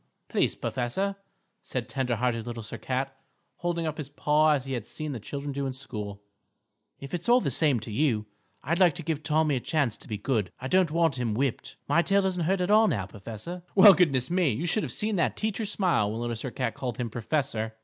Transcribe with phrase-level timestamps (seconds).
[0.29, 1.15] "Please, professor,"
[1.61, 3.15] said tender hearted Little Sir Cat,
[3.57, 6.23] holding up his paw as he had seen the children do in school,
[6.99, 8.25] "if it's all the same to you,
[8.63, 10.51] I'd like to give Tommy a chance to be good.
[10.59, 11.75] I don't want him whipped.
[11.87, 14.49] My tail doesn't hurt at all now, professor." Well, goodness me.
[14.51, 17.75] You should have seen that teacher smile when Little Sir Cat called him "professor."